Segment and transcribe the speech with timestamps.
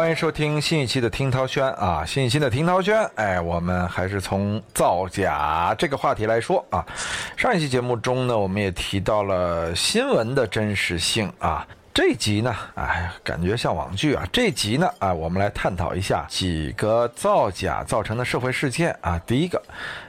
[0.00, 6.82] 欢迎收听新一期的听涛轩啊，新一期的听涛轩，哎，我们还是从造假这个话题来说啊。
[7.36, 11.68] 上一期节目中呢，我们也提到了新闻的真实性啊。
[11.92, 14.26] 这集呢，哎，感觉像网剧啊。
[14.32, 19.20] 这集呢，啊，我们来探讨一下几个造假造成的社会事件啊。
[19.26, 19.62] 第一个，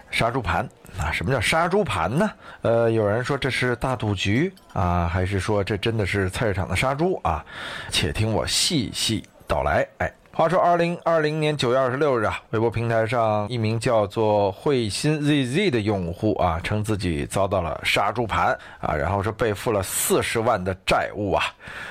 [0.09, 0.65] 杀猪盘
[0.97, 2.31] 啊，什么叫杀猪盘呢？
[2.61, 7.43] 呃，有人说这是大赌局啊，还是说这真的是菜市场的杀猪啊？
[7.89, 9.21] 且听我细细。
[9.51, 21.43] 到来，哎，话说二零二零年九月二十六日啊，微博平台上一名叫做慧心 ZZ 的用户啊，称自己遭到了杀猪盘啊，然后是背负了四十万的债务啊。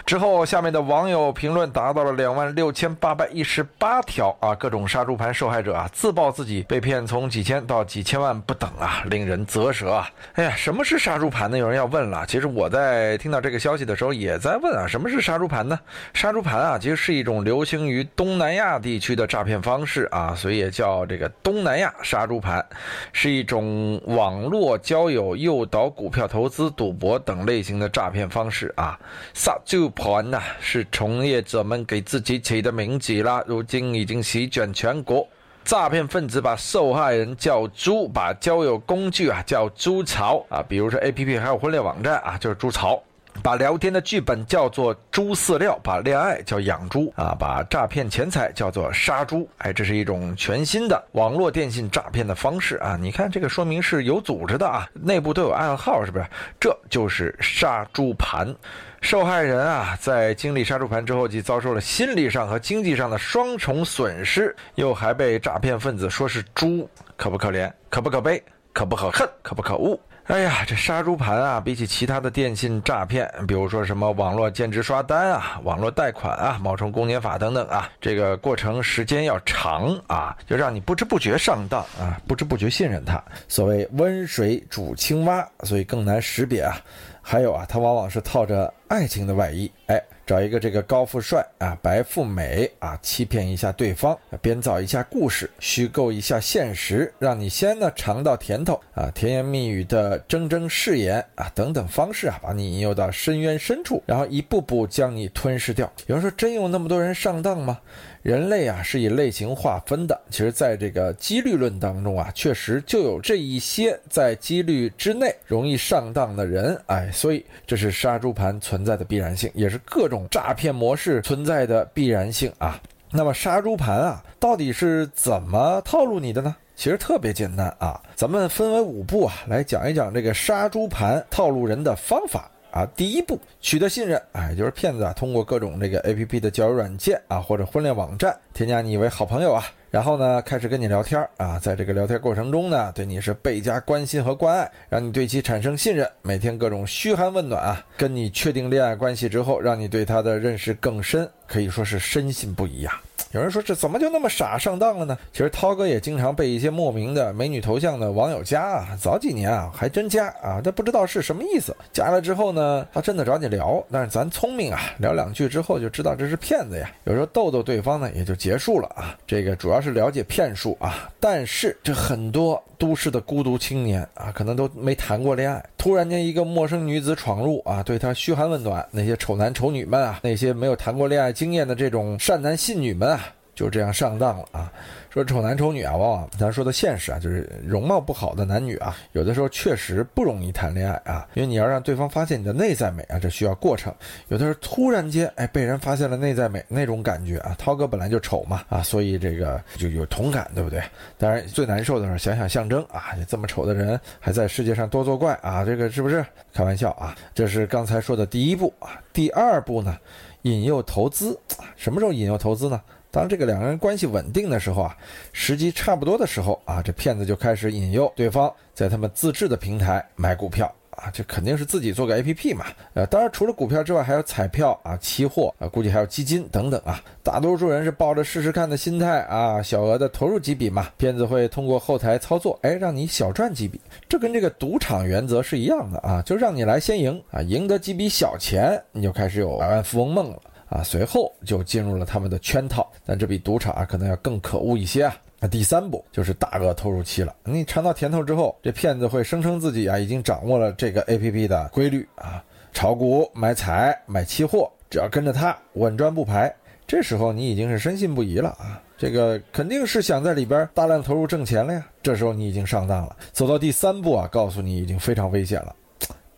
[0.07, 10.09] 之后下面的网友评论达到了两万六千八百一十八条啊，各种杀猪盘受害者啊自曝自己被骗从几千到几千万不等啊，令人啧舌啊。
[10.33, 11.59] 哎呀，什么是杀猪盘呢？
[11.59, 12.25] 有人要问了。
[12.27, 15.79] 其实我在听到这个消息的时候也在问啊，什么是杀猪盘呢？
[16.15, 17.45] 杀猪盘啊，其实是一种。
[17.51, 22.65] 流行于东东南亚地区的诈骗方式啊，所以也叫这个东南亚杀猪盘，
[23.13, 28.97] 是一种网络交友诱导股票投资、赌博等类型的诈骗方式啊。
[29.35, 35.27] 杀猪盘呐，是从业者们给自己起的名字啦，如今已经席卷全国。
[35.65, 43.03] 诈骗分子把受害人叫猪，把交友工具啊叫猪槽啊，比如说 A P P 还有婚恋网站啊，就是猪槽。
[43.43, 49.49] 把聊天的剧本叫做猪饲料，把恋爱叫养猪啊，把诈骗钱财叫做杀猪。
[49.59, 52.99] 哎，这是一种全新的网络电信诈骗的方式啊！
[53.01, 56.27] 你看这个说明是有组织的啊，内部都有暗号，是不是？
[56.59, 58.55] 这就是杀猪盘。
[59.01, 67.73] 受害人啊，在经历杀猪盘之后，既遭受了心理上和经济上的双重损失，又还被诈骗分子说是猪，可不可怜？
[67.89, 68.43] 可不可悲？
[68.73, 69.29] 可不可恨？
[69.43, 69.99] 可不可恶？
[70.31, 83.21] 哎呀，这杀猪盘啊，比起其他的电信诈骗，比如说什么网络兼职刷单啊、网络贷款啊、冒充公检法等等啊，这个过程时间要长啊，就让你不知不觉上当啊，不知不觉信任他。
[83.49, 86.77] 所谓温水煮青蛙，所以更难识别啊。
[87.21, 90.01] 还有啊，它往往是套着爱情的外衣，哎。
[90.31, 105.93] 找一个这个高富帅啊，白富美啊，欺骗一下对方，编造一下故事，虚构一下现实，让你先呢尝到甜头啊，甜言蜜语的铮铮誓言啊，等等方式啊，把你引诱到深渊深处，然后一步步将你吞噬掉。
[106.07, 107.81] 有人说，真有那么多人上当吗？
[108.23, 122.81] 人类啊是以类型划分的，其实在这个几率论当中啊，确实就有这一些在几率之内容易上当的人，哎，所以这是杀猪盘存在的必然性，也是各种诈骗模式存在的必然性啊。
[123.11, 126.55] 那么杀猪盘啊，到底是怎么套路你的呢？
[126.77, 132.51] 其实特别简单啊，咱们分为五步啊，来讲一讲这个杀猪盘套路人的方法。
[132.71, 153.01] 啊，第一步取得信任，哎，就是骗子啊，通过各种这个 A P P 的交友软件啊，或者婚恋网站，添加你为好朋友啊，然后呢，开始跟你聊天啊，在这个聊天过程中呢，对你是倍加关心和关爱，让你对其产生信任，每天各种嘘寒问暖啊，跟你确定恋爱关系之后，让你对他的认识更深，可以说是深信不疑呀。
[153.33, 155.17] 有人说这怎么就那么傻上当了呢？
[155.33, 161.75] 其实涛哥也经常被一些莫名的美女头像的网友加啊，早几年啊还真加啊，但不知道是什么意思。
[161.93, 166.91] 加了之后呢，他真的找你聊，但是咱聪明啊，聊两句之后就知道这是骗子呀。
[167.05, 169.17] 有时候逗逗对方呢，也就结束了啊。
[169.29, 183.35] 这个主要是了解骗术啊，但是这很多都市的孤独青年啊，可能都没谈过恋爱，突然间一个陌生女子闯入啊，对他嘘寒问暖，那些丑男丑女们啊，那些没有谈过恋爱经验的这种善男信女们啊。
[183.61, 184.73] 就这样上当了啊！
[185.11, 193.95] 说丑男丑女啊，往往咱说的现实啊，就是容貌不好的男女啊，有的时候确实不容易谈恋爱啊，因为你要让对方发现你的内在美啊，这需要过程。
[194.29, 200.83] 有的时候突然间哎被人发现了内在美那种感觉啊，涛哥本来就丑嘛啊，所以这个就有同感，对不对？
[201.19, 206.25] 当然最难受的是想想象征啊，这么丑的人还在世界上多作怪啊，这个是不是
[206.55, 207.15] 开玩笑啊？
[207.35, 209.99] 这是刚才说的第一步啊，第二步呢，
[210.43, 212.81] 引诱投资啊，什么时候引诱投资呢？
[213.11, 214.97] 当这个两个人关系稳定的时候啊，
[215.33, 222.67] 时机差不多的时候啊，这骗子就开始引诱对方在他们自制的平台买股票啊，这肯定是自己做个 A P P 嘛。
[222.95, 227.03] 呃，当然除了股票之外，还有彩票啊、期货啊，估计还有基金等等啊。
[227.23, 230.89] 大多数人是抱着试试看的心态啊，小额的投入几笔嘛。
[230.97, 233.81] 骗子会通过后台操作，哎，让你小赚几笔。
[234.09, 240.39] 这跟这个赌场原则是一样的啊，就让你来先赢啊，赢得几笔小钱，你就开始有百万富翁梦了。
[240.71, 245.15] 啊，随后就进入了他们的圈套，但这比赌场啊可能要更可恶一些啊。
[245.39, 247.35] 那第三步就是大额投入期了。
[247.45, 256.53] 你尝到甜头之后，这骗子会声称自己啊已经掌握了这个 A P P 的规律啊，炒股、买彩、买期货，只要跟着他稳赚不赔。
[256.87, 261.87] 这时候你已经是深信不疑了啊，这个肯定是想在里边大量投入挣钱了呀。
[262.03, 263.17] 这时候你已经上当了。
[263.33, 265.75] 走到第三步啊，告诉你已经非常危险了。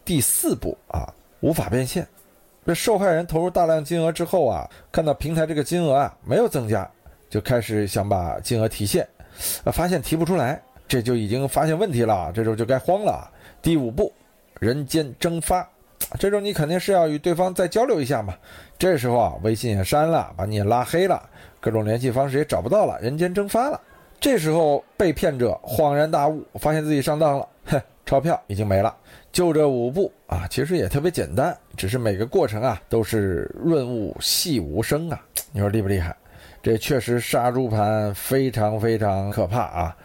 [0.05, 2.07] 第四步啊，无法变现。
[2.65, 6.89] 这受害人投入大量金额之后啊，看到平台这个金额啊没有增加，
[7.29, 9.07] 就开始想把金额提现，
[9.65, 12.31] 啊，发现提不出来，这就已经发现问题了。
[12.33, 13.29] 这时候就该慌了。
[13.61, 14.13] 第五步，
[14.61, 15.69] 人间蒸发。
[16.19, 18.35] 这时候你肯定是要与对方再交流一下嘛。
[18.79, 21.29] 这时候啊，微信也删了，把你也拉黑了，
[21.61, 23.81] 各种联系方式也找不到了，人间蒸发了。
[24.21, 28.95] 这时候被骗者恍然大悟，发现自己上当了，哼，钞票已经没了。
[29.33, 35.19] 就这五步啊，其实也特别简单，只是每个过程啊都是润物细无声啊。
[35.53, 36.15] 你说厉不厉害？
[36.63, 39.97] 这确实杀猪盘非常非常可怕啊。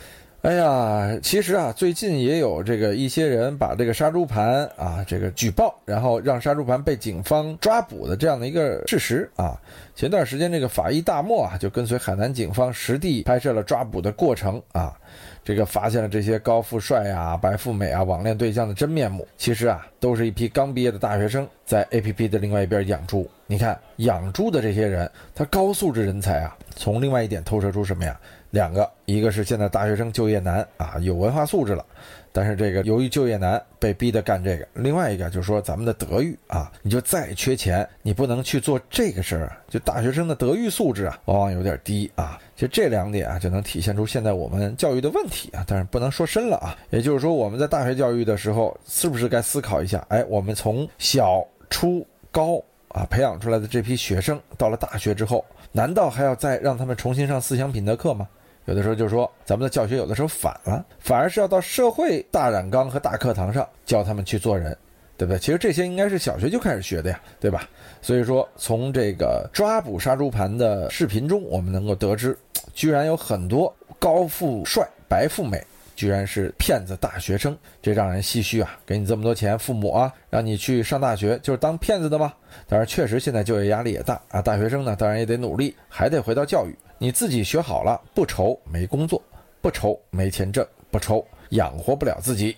[0.44, 9.60] 哎呀，其实啊，最近也有这个一些人把这个杀猪盘啊，这个举报，然后让杀猪盘被警方抓捕的这样的一个事实啊。
[9.96, 14.96] 前段时间这个法医大漠啊，就跟随海南警方实地拍摄了抓捕的过程啊，
[15.44, 19.28] 这个发现了这些高富帅啊、白富美啊网恋对象的真面目。
[19.38, 23.28] 其实啊，都是一批刚毕业的大学生在 APP 的另外一边养猪。
[23.48, 26.56] 你看养猪的这些人，他高素质人才啊。
[26.76, 28.18] 从另外一点透射出什么呀？
[28.52, 31.86] 两个，一个是现在大学生就业难啊，有文化素质了，
[32.32, 39.60] 但是这个由于就业难被逼得干这个；另外一个就是说咱们的德育啊，你就再缺钱，你不能去做这个事儿啊。
[39.68, 42.40] 就大学生的德育素质啊，往往有点低啊。
[42.56, 45.66] 其实这两点啊，就能体现出现在我们教育的问题啊。
[45.68, 46.76] 但是不能说深了啊。
[46.90, 50.04] 也就是说，我们在大学教育的时候，是不是该思考一下？
[50.08, 55.44] 哎，我们从小、初、高啊培养出来的这批学生，到了大学之后，
[55.74, 58.28] 难道还要再让他们重新上思想品德课吗？
[58.68, 64.78] 有的时候就说，咱们的教学有的时候反了，反而是要到社会大染缸和大课堂上教他们去做人，
[65.16, 65.40] 对不对？
[65.40, 67.68] 其实这些应该是小学就开始学的呀，对吧？
[68.02, 72.38] 所以说，从这个抓捕杀猪盘的视频中，我们能够得知，
[72.74, 75.66] 居然有很多高富帅、白富美，
[75.96, 78.78] 居然是骗子大学生，这让人唏嘘啊！
[78.86, 82.34] 给你这么多钱，父母啊，让你去上大学，就是当骗子的吗？
[82.68, 86.78] 当然，确实现在就业压力也大啊，大学生呢，当然也得努力，还得回到教育。
[87.00, 89.22] 你自己学好了，不愁没工作，
[89.62, 92.56] 不愁没钱挣，不愁养活不了自己，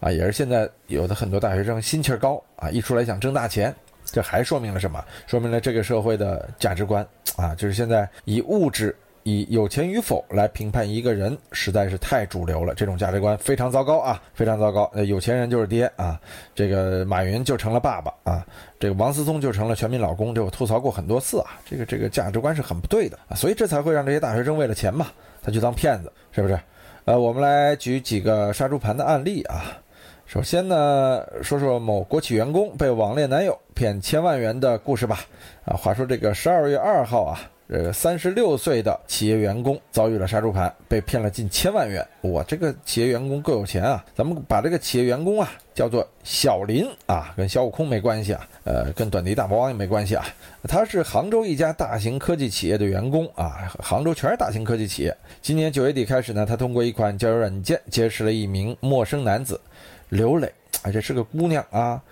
[0.00, 3.74] 啊，也是现在有的很多大学生心气儿高啊，一出来想挣大钱，
[4.04, 5.02] 这还说明了什么？
[5.26, 7.06] 说明了这个社会的价值观
[7.36, 8.94] 啊，就是现在以物质。
[9.28, 12.74] 以有钱与否来评判一个人，实在是太主流了。
[12.74, 14.90] 这种价值观非常糟糕啊，非常糟糕。
[14.94, 16.18] 呃，有钱人就是爹啊，
[16.54, 18.46] 这个马云就成了爸爸啊，
[18.80, 20.34] 这个王思聪就成了全民老公。
[20.34, 25.08] 这我吐槽过很多次啊，这个这个价值观是很不对的啊，所以这才会让这些大学生为了钱嘛，
[25.42, 26.58] 他去当骗子，是不是？
[27.04, 29.76] 呃，我们来举几个杀猪盘的案例啊。
[30.24, 35.20] 首先呢，说说某国企员工被网恋男友骗千万元的故事吧。
[35.66, 37.38] 啊，话说这个十二月二号啊。
[37.70, 42.06] 呃，三十六岁的企业员工遭遇了杀猪盘，被骗了近千万元。
[42.22, 44.02] 我这个企业员工够有钱啊！
[44.14, 50.24] 咱们把这个企业员工啊叫做小林啊，跟小悟空没关系啊，呃，跟短笛大魔王也没关系啊。
[50.62, 55.14] 他是杭州一家大型科技企业的员工啊，杭州全是大型科技企业。
[55.42, 59.60] 今年九月底开始呢，他通过一款交友软件结识了一名陌生男子
[60.08, 60.50] 刘磊，
[60.82, 62.02] 而且是个姑娘啊。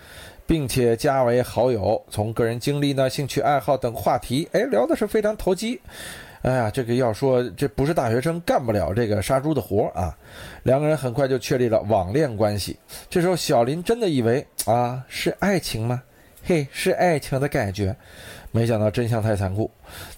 [0.46, 5.80] 并且加为好友，从个人经历呢、兴趣爱好等话题，哎，聊的是非常投机。
[6.42, 10.16] 哎呀，这个要说这不是大学生干不了这个杀猪的活啊。
[10.62, 12.78] 两个人很快就确立了网恋关系。
[13.10, 16.00] 这时候小林真的以为啊是爱情吗？
[16.44, 17.96] 嘿，是爱情的感觉。
[18.52, 19.68] 没想到真相太残酷，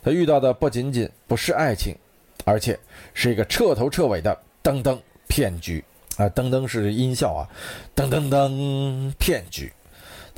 [0.02, 1.94] 他遇到的不仅仅不是爱情，
[2.44, 2.78] 而且
[3.14, 5.82] 是一个彻头彻尾的噔噔骗局
[6.18, 6.28] 啊！
[6.28, 7.48] 噔噔是音效啊，
[7.96, 9.72] 噔噔噔骗局。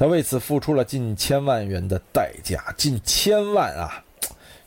[0.00, 4.02] 他为此付出了近千万元的代价，近千万啊！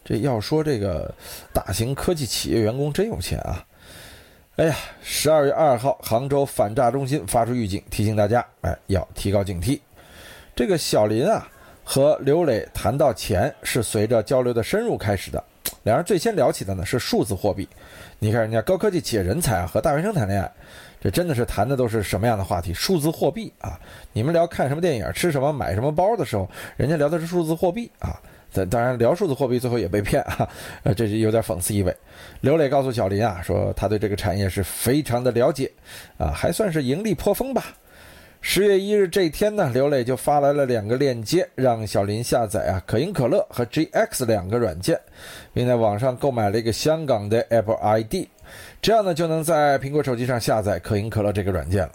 [0.05, 1.11] 这要说这个
[1.51, 3.65] 大型科技企业员工真有钱啊！
[4.57, 9.79] 哎呀，十二月二号，杭州反诈中心发出预警，提醒大家，哎，要提高警惕。
[10.55, 11.49] 这个小林啊
[11.83, 15.43] 和刘磊谈到钱是随着交流的深入开始的，
[15.81, 17.67] 两人最先聊起的呢是数字货币。
[18.19, 20.51] 你看人家高科技企业人才啊和大学生谈恋爱。
[21.03, 22.73] 这真的是谈的都是什么样的话题？
[22.73, 23.77] 数字货币啊！
[24.13, 28.17] 你们聊看什么电影、吃什么、买什么包的时候，人家聊的是数字货币啊。
[28.49, 30.47] 咱当然聊数字货币，最后也被骗啊，
[30.83, 31.93] 呃，这是有点讽刺意味。
[32.39, 35.69] 刘磊告诉小林啊，说他对这个产业是非常的了解，
[36.17, 37.65] 啊，还算是盈利颇丰吧。
[38.39, 44.97] 十月一日这一天呢，刘磊就发来了两个链接，让小林下载啊可口可乐和 GX 两个软件，
[45.53, 48.27] 并在网上购买了一个香港的 Apple ID。
[48.83, 51.91] 这样呢，就能在苹果手机上下载可饮可乐这个软件了。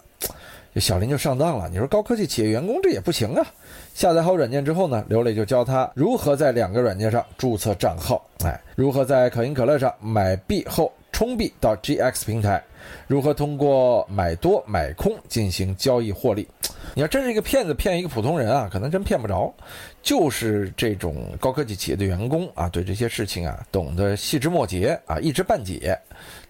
[0.77, 1.69] 小林就上当了。
[1.69, 3.45] 你说高科技企业员工这也不行啊！
[3.93, 12.63] 下载好软件之后呢，刘磊就教他如何在两个软件上注册账号，哎，如何在可饮可乐上买币后充币到 GX 平台，
[13.07, 16.47] 如何通过买多买空进行交易获利。
[16.95, 19.53] 你要真是一个骗子骗一个普通人啊，可能真骗不着。
[20.01, 25.97] 就是这种高科技企业的员工啊，对这些事情啊懂得细枝末节啊，一知半解，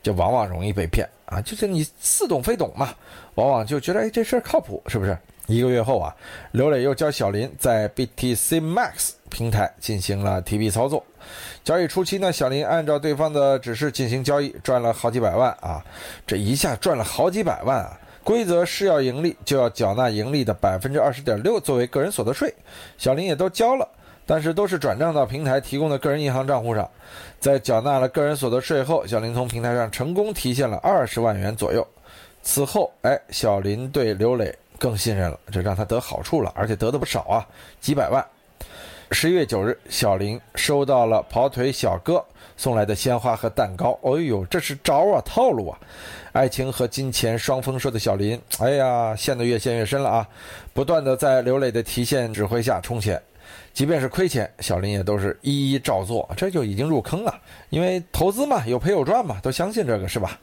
[0.03, 1.41] 就往往容易被骗啊。
[1.41, 2.93] 就是你似懂非懂嘛，
[3.35, 5.17] 往往就觉得哎这事儿靠谱，是不是？
[5.49, 6.15] 一个月后啊，
[6.51, 11.03] 刘磊又教小林在 BTC Max 平台进行了提币操作。
[11.63, 15.83] 交易初期呢，小林按照对方的指示进行交易，赚了好几百万啊！
[16.27, 17.99] 这一下赚了好几百万啊！
[18.23, 22.53] 规则是要盈利，就要缴纳盈利的百分之二十点六作为个人所得税。
[22.99, 23.87] 小林也都交了，
[24.27, 26.87] 但是都是转账到平台提供的个人银行账户上。
[27.39, 31.85] 在缴纳了个人所得税后，小林从平台上成功提现了二十万元左右。
[32.43, 34.55] 此后，哎，小林对刘磊。
[34.79, 37.45] 更信任了，这让他得好处了，而且得的不少啊，
[37.79, 38.25] 几百万。
[39.11, 42.23] 十一月九日，小林收到了跑腿小哥
[42.55, 43.99] 送来的鲜花和蛋糕。
[44.03, 45.79] 哎呦，这是招啊，套路啊！
[46.31, 50.27] 爱情和金钱双丰收的小林，哎呀，陷得越陷越深了啊！
[50.73, 53.19] 不断的在刘磊的提现指挥下充钱，
[53.73, 57.33] 即便是亏钱，小林也都是一一照做，这就已经入坑了。
[57.71, 60.39] 因为投资嘛，有赔有赚嘛，都相信这个是吧？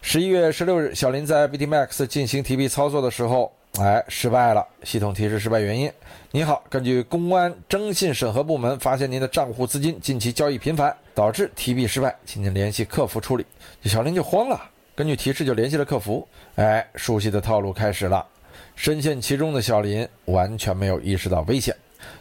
[0.00, 3.52] 十一月十六日，小林在 BTMax 进行提币操作的时候。
[3.80, 4.66] 哎，失败了！
[4.82, 5.90] 系统提示失败原因。
[6.32, 13.46] 你好，根据公安征信审核部门发现，您的账户资金近期交易频繁，导致提币失败，请您联系客服处理。
[13.84, 14.60] 小林就慌了，
[14.96, 16.26] 根据提示就联系了客服。
[16.56, 18.26] 哎，熟悉的套路开始了。
[18.74, 21.74] 深陷其中的小林完全没有意识到危险。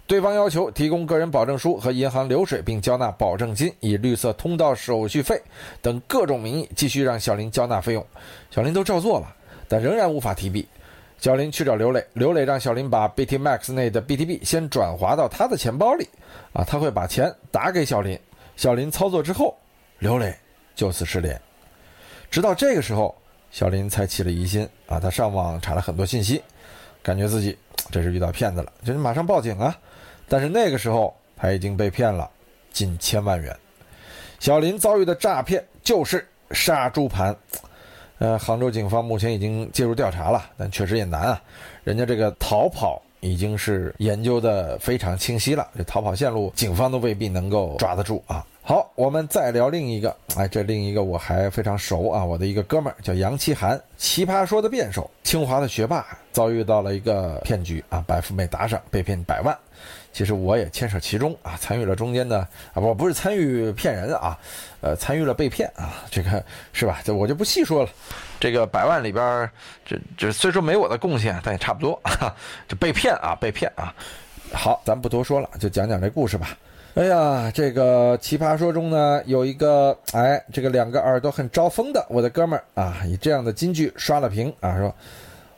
[0.05, 5.41] 对方要求提供个人保证书和银行流水，并交纳保证金，以绿色通道手续费
[5.81, 8.05] 等各种名义继续让小林交纳费用。
[8.51, 9.35] 小林都照做了，
[9.67, 10.67] 但仍然无法提币。
[11.19, 16.07] 小林去找刘磊，刘磊让小林把 BT Max 内的 BTB 先转滑到他的钱包里，
[16.53, 18.17] 啊，他会把钱打给小林。
[18.55, 19.57] 小林操作之后，
[19.99, 20.35] 刘磊
[20.75, 21.39] 就此失联。
[22.29, 23.15] 直到这个时候，
[23.51, 26.41] 小林才起了疑心，啊，他上网查了很多信息，
[27.01, 27.57] 感觉自己
[27.91, 29.75] 这是遇到骗子了，就是马上报警啊。
[30.27, 32.29] 但是那个时候他已经被骗了
[32.71, 33.55] 近千万元。
[34.39, 37.35] 小林遭遇的诈骗就是杀猪盘。
[38.19, 41.41] 呃，杭州警方目前已经介入调查了，但确实也难啊。
[41.83, 48.45] 人家这个逃跑已经是研究的非常清晰了，这逃跑线路警方都未必能够抓得住啊。
[48.61, 59.57] 好，我们再聊另一个，哎，这另一个我还非常熟啊，我的一个哥们儿叫杨奇涵，奇葩说的辩手，清华的学霸，遭遇到了一个骗局啊，白富美打赏被骗百万。
[60.13, 62.39] 其实我也牵扯其中啊，参与了中间的
[62.73, 64.37] 啊，不不是参与骗人啊，
[64.81, 66.99] 呃，参与了被骗啊，这个是吧？
[67.03, 67.89] 这我就不细说了。
[68.39, 69.49] 这个百万里边，
[69.85, 71.99] 这这虽说没我的贡献，但也差不多。
[72.67, 73.93] 这被骗啊，被骗啊。
[74.53, 76.57] 好，咱不多说了，就讲讲这故事吧。
[76.95, 84.93] 哎呀，这个奇葩说中呢，有一个哎，这个两个耳朵很招风的我的哥们儿啊，以这样的金句刷了屏啊，说。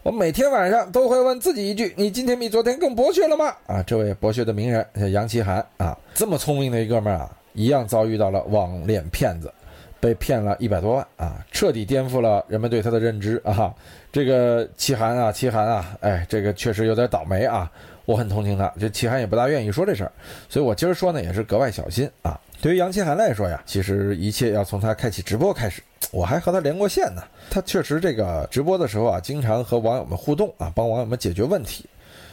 [0.10, 9.54] 我每天晚上都会问自己一句：“你今天比昨天更博学了吗？”啊，这位博学的名人叫杨奇涵啊，这么聪明的一哥们儿啊，一样遭遇到了网恋骗子，
[10.00, 13.72] 被骗了一百多万啊，彻底颠覆了人们对他的认知啊。
[14.12, 17.72] 这个奇涵啊，奇涵啊，哎，这个确实有点倒霉啊，
[18.06, 18.74] 我很同情他。
[18.80, 20.12] 这奇涵也不大愿意说这事儿，
[20.50, 22.36] 所以我今儿说呢也是格外小心啊。
[22.62, 25.82] 对于杨奇涵来说呀，其实一切要从他开启直播开始。
[26.12, 27.24] 我还和他连过线呢。
[27.50, 31.86] 他确实这个直播的时候啊，经常和网友们互动啊，帮网友们解决问题。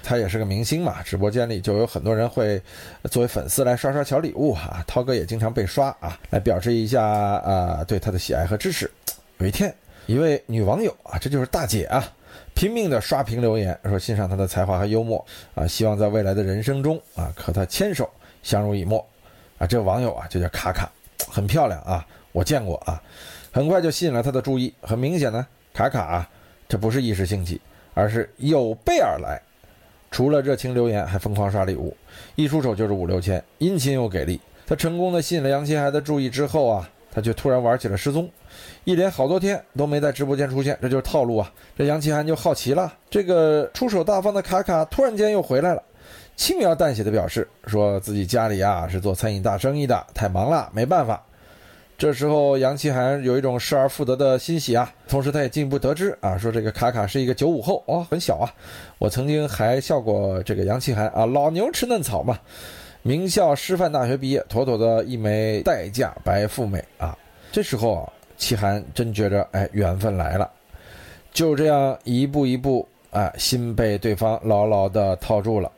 [0.03, 2.61] 他也是个明星嘛，直播间里就有很多人会
[3.11, 4.83] 作为粉丝来刷刷小礼物哈。
[4.87, 8.91] 涛哥也经常被刷啊，来表示一下啊对他的喜爱和支持。
[9.39, 9.73] 有一天，
[10.07, 12.05] 一位女网友啊，这就是大姐啊，
[12.55, 18.09] 拼命的刷屏留言，说欣赏他的才华和幽默啊，希望在未来的人生中啊和他牵手
[18.43, 19.05] 相濡以沫。
[19.59, 20.91] 啊，这网友啊就叫卡卡，
[21.29, 23.03] 很漂亮啊，我见过啊，
[23.51, 24.73] 很快就吸引了他的注意。
[24.81, 26.29] 很明显呢，卡卡啊，
[26.69, 27.61] 这不是一时兴起，
[27.95, 29.41] 而是有备而来。
[30.11, 31.95] 除了热情留言，还疯狂刷礼物，
[32.37, 34.41] 一出手就是五六千，殷勤又给力。
[34.67, 38.31] 他成功的吸引了杨奇涵的注意之后啊，他却突然玩起了失踪，
[38.85, 41.53] 一连好多天都没在直播间出现，这就是套路啊。
[41.77, 45.83] 这杨奇涵就好奇了，这个出手大方的卡卡突然间又回来了。
[46.37, 51.23] 轻描淡写的表示，说自己家里啊是做餐饮大生意的，太忙了，没办法。
[51.97, 58.53] 这时候杨奇涵有一种失而复得的欣喜啊，同时他也进一步得知啊，说这个卡卡是一个九五后哦，很小啊。
[58.99, 62.39] 我曾经还笑过这个杨奇涵啊，老牛吃嫩草嘛。
[63.03, 67.17] 名校师范大学毕业，妥妥的一枚待嫁白富美啊。
[67.51, 70.51] 这时候啊，奇涵真觉着哎，缘分来了。
[71.33, 72.87] 就这样一步一步。
[73.11, 75.73] 哎，心被对方牢牢的套住了。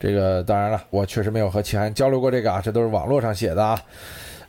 [0.00, 3.80] 这个当然了，我确实没有和齐涵交流过这个啊，这都是网络上写的啊。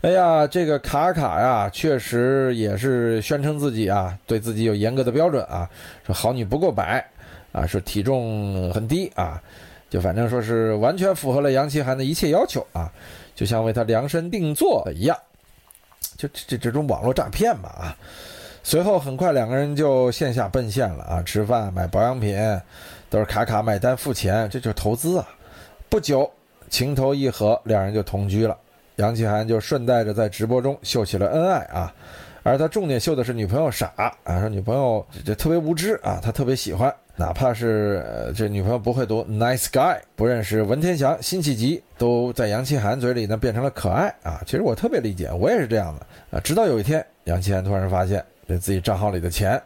[0.02, 5.70] 哎呀，这个卡卡呀，确实也是宣称自己啊，对自己有严格的标准啊，
[6.06, 7.06] 说好女不够百
[7.52, 9.42] 啊，说体重很低啊，
[9.90, 12.90] 就反正说是完全符合了杨奇涵的一切要求啊，
[13.36, 15.18] 就像为他量身定做一样，
[16.16, 17.98] 就这这种网络诈骗吧啊。
[18.64, 22.38] 随后很快两个人就线下奔现了啊，吃饭买保养品，
[23.10, 25.28] 都是卡卡买单付钱，这就是投资啊。
[25.90, 26.30] 不久，
[26.70, 28.56] 情投意合，两人就同居了。
[28.98, 31.92] 杨奇涵就顺带着在直播中秀起了恩爱啊，
[32.44, 44.40] 而他重点秀的是女朋友傻啊，说女朋友这特别无知啊，他特别喜欢，哪怕是这女朋友不会读 nice guy，不认识文天祥、辛弃疾，都在杨奇涵嘴里呢变成了可爱啊。
[44.46, 46.40] 其实我特别理解，我也是这样的啊。
[46.42, 49.60] 直到有一天，杨奇涵突然发现这自己账号里的钱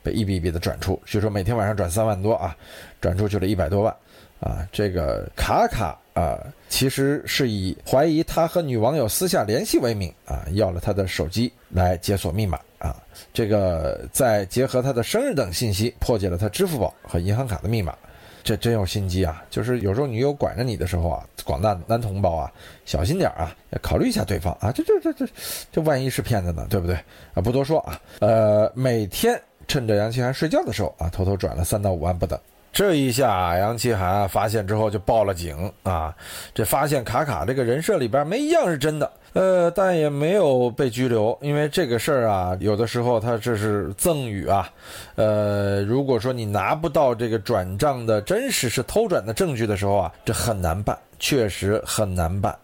[0.00, 2.56] 被一笔一笔的转出，据说每天晚上转三万多啊，
[3.00, 3.92] 转出去了一百多万。
[4.40, 12.96] 啊，这个卡卡啊，其实是以怀疑他和女网友私下联系为名啊，要了他的手机来解锁密码啊。
[13.32, 17.94] 这个再结合他的生日等信息，破解了他支付宝和银行卡的密码。
[18.42, 19.44] 这真有心机啊！
[19.50, 22.50] 就是有时候女友管着你的时候啊，广大男同胞啊，
[22.86, 24.72] 小心点啊，要考虑一下对方啊。
[24.72, 25.26] 这这这这
[25.70, 26.96] 这万一是骗子呢，对不对？
[27.34, 28.00] 啊，不多说啊。
[28.20, 32.40] 呃，每天趁着杨奇涵睡觉的时候啊，偷偷转了三到五万不等。
[32.72, 36.14] 这一下，杨奇涵发现之后就报了警啊！
[36.54, 44.70] 这发现卡卡这个人设里边没一样是真的，呃，但也没有被拘留，因为这个事儿啊，有的时候他这是赠与啊，
[45.16, 52.56] 呃，如果说你拿不到这个转账的真实是偷转的证据的时候啊，这很难办，确实很难办。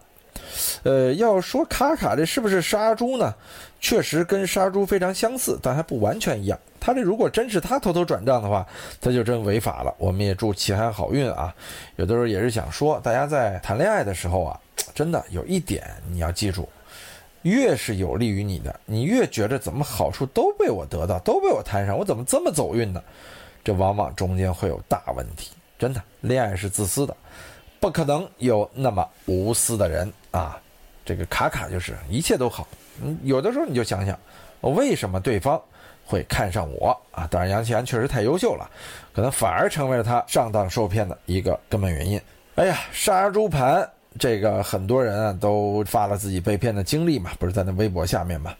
[0.83, 3.33] 呃，要说卡卡这是不是杀猪呢？
[3.79, 6.57] 确实跟杀猪非常相似，但还不完全一样。
[6.79, 8.65] 他这如果真是他偷偷转账的话，
[8.99, 9.93] 他就真违法了。
[9.97, 11.53] 我们也祝齐涵好运啊！
[11.97, 14.59] 有的时候也是想说，大家在谈恋爱的时候啊，
[14.95, 16.67] 真的有一点你要记住：
[17.43, 23.01] 越是有利于你的，你越觉得怎么好处都被我得到，都被我摊上，我怎么这么走运呢？
[23.63, 25.51] 这往往中间会有大问题。
[25.77, 27.15] 真的，恋爱是自私的。
[27.79, 30.59] 不可能有那么无私的人啊！
[31.05, 32.67] 这个卡卡就是一切都好。
[33.01, 34.19] 嗯，有的时候你就想想，
[34.61, 35.61] 为什么对方
[36.05, 37.25] 会看上我啊？
[37.31, 38.69] 当然，杨奇安确实太优秀了，
[39.13, 42.19] 可能反而成为了他上当受骗的一个根本原因。
[42.55, 48.53] 哎呀，杀猪盘，这个很多人啊都发了自己被骗的经历嘛，不是在那微博下面嘛？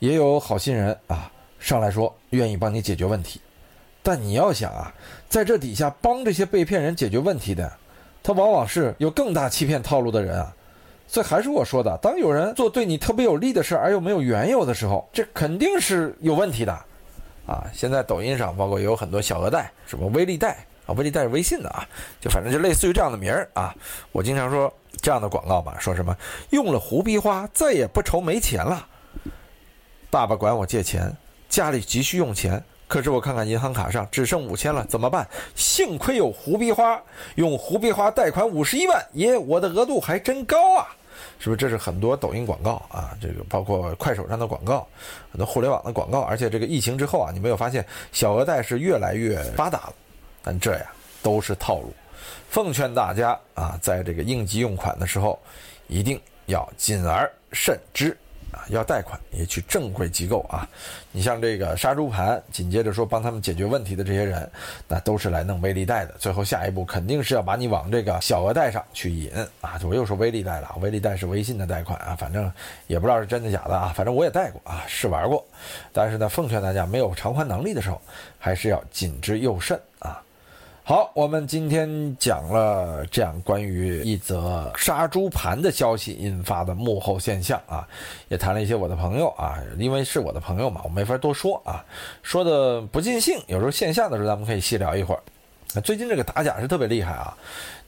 [0.00, 3.40] 也有好心人啊上来说愿意帮你解决问题，
[4.02, 4.92] 但你要想啊，
[5.28, 7.72] 在这底下帮这些被骗人解决问题的。
[8.24, 10.50] 他往往是有更大欺骗套路的人啊，
[11.06, 16.72] 所以还是我说的，当有人做对你特别有利的事而又没有缘由的时候，这肯定是有问题的，
[17.46, 17.64] 啊！
[17.74, 20.56] 现在抖音上包括也有很多小额贷，什么微粒贷
[20.86, 21.86] 啊，微粒贷是微信的啊，
[22.18, 23.74] 就反正就类似于这样的名儿啊。
[24.10, 26.16] 我经常说这样的广告吧，说什么
[26.48, 28.88] 用了胡逼花，再也不愁没钱了。
[30.08, 31.14] 爸爸管我借钱，
[31.50, 32.64] 家里急需用钱。
[32.94, 35.28] 可是我看看银行卡上只剩五千了，怎么办？
[35.56, 37.02] 幸亏有胡逼花，
[37.34, 40.94] 用胡逼花贷款五十一万，耶，我的额度还真高啊！
[41.40, 41.56] 是不是？
[41.56, 44.86] 这是很多抖音广告啊，这个包括快手上的广告，
[45.32, 46.20] 很多互联网的广告。
[46.20, 49.94] 而且这个疫情之后啊，你没有发现小额贷是越来越发达了？
[50.40, 50.86] 但这呀
[51.20, 51.92] 都是套路。
[52.48, 55.36] 奉劝大家啊，在这个应急用款的时候，
[55.88, 58.16] 一定要谨而慎之。
[58.54, 60.66] 啊，要贷款也去正规机构啊！
[61.10, 64.48] 你像这个杀猪盘，紧接着说帮他们解决问题的这些人，
[64.86, 66.14] 那都是来弄微利贷的。
[66.18, 69.78] 最后下一步肯定是要把你往这个小额贷上去引啊！
[69.82, 72.50] 我又说微利贷了，微利贷是微信的贷款啊，反正
[72.86, 75.44] 也不知道是真的假的啊，反正我也贷过啊，试玩过。
[75.92, 78.00] 但是呢，奉劝大家没有偿还能力的时候，
[78.38, 80.22] 还是要谨之又慎啊。
[80.86, 87.88] 好，我们今天讲了这样关于一则杀猪盘的消息引发的幕后现象啊，
[88.28, 91.82] 也谈了一些我的朋友啊，因为是我的朋友嘛，我没法多说啊，
[92.22, 93.42] 说的不尽兴。
[93.46, 95.80] 有时候线下的时候咱们可以细聊一会儿。
[95.80, 97.34] 最近这个打假是特别厉害啊，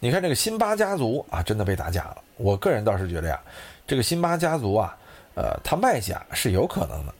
[0.00, 2.22] 你看这个辛巴家族啊，真的被打假了。
[2.38, 3.38] 我个人倒是觉得呀，
[3.86, 4.96] 这个辛巴家族啊，
[5.34, 7.14] 呃，他卖假是有可能的，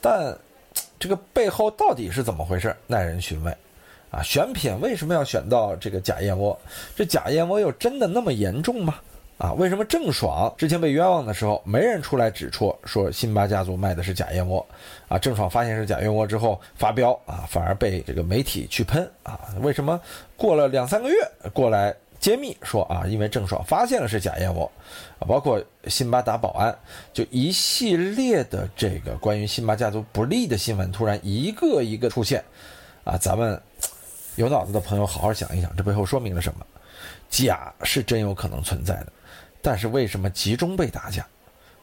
[0.00, 0.34] 但
[0.98, 3.54] 这个背后到底是怎么回事，耐人寻味。
[4.10, 6.58] 啊，选品为什么要选到这个假燕窝？
[6.96, 8.94] 这假燕窝又真的那么严重吗？
[9.36, 14.66] 啊，为什么郑爽之前被冤枉的时候，没人出来指出说辛巴家族卖的是假燕窝？
[15.08, 19.38] 啊，郑爽发现是假燕窝之后发飙啊，反而被这个媒体去喷啊？
[19.60, 20.00] 为什么
[20.36, 21.16] 过了两三个月
[21.52, 24.68] 过来揭秘说啊，因为郑爽发现了是假燕窝，
[25.20, 26.76] 啊，包括辛巴打保安，
[27.12, 32.42] 就一系列的这个关于辛巴家族不利的新闻，突然一个一个出现，
[33.04, 33.60] 啊，咱们。
[34.38, 36.64] 有脑子的朋友好好想一想，这背后说明了什么？
[37.28, 39.12] 假是真有可能存在的，
[39.60, 41.26] 但是为什么集中被打假？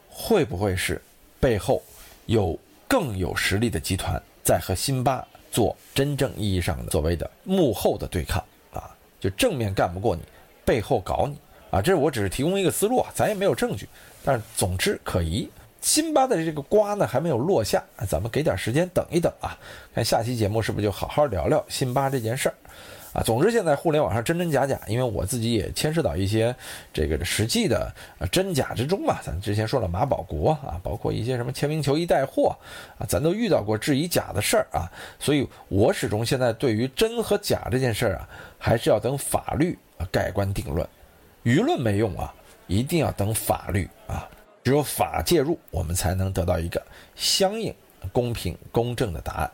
[0.08, 0.98] 会不会是
[1.38, 1.82] 背后
[2.24, 8.42] 有更有实力的集团在和辛巴做真正意义上的所谓的幕后的对抗
[8.72, 8.88] 啊？
[9.20, 10.22] 就正面干不过你，
[10.64, 11.38] 背后搞你
[11.70, 11.82] 啊？
[11.82, 13.86] 这我只是提供一个思路啊，咱也没有证据，
[14.24, 15.46] 但是总之可疑。
[15.86, 19.56] 辛巴的这个瓜呢还没有落下，咱们给点时间等一等啊，
[19.94, 22.54] 看下期节目是不是就好好聊聊辛巴这件事儿。
[23.12, 26.52] 啊，总之现在互联网上真真假假，因为我自己也牵涉到一些
[26.92, 27.94] 这个实际的
[28.32, 29.20] 真假之中嘛。
[29.22, 32.56] 咱之前说了马保国啊，包括一些什么签名球衣带货
[32.98, 34.90] 啊，咱都遇到过质疑假的事儿啊。
[35.20, 39.78] 所以我始终现在对于真和假这件事儿啊，还是要等法律
[40.10, 40.84] 盖棺定论，
[41.44, 42.34] 舆论没用啊，
[42.66, 44.28] 一定要等法律啊，
[44.66, 47.72] 只有法介入，我们才能得到一个相应
[48.10, 49.50] 公平公正的答案。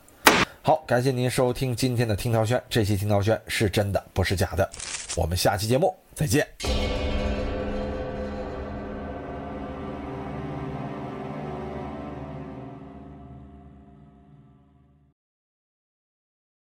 [0.63, 2.59] 好，感谢您收听今天的听涛轩。
[2.71, 4.67] 这期听涛轩是真的，不是假的。
[5.15, 6.49] 我们下期节目再见。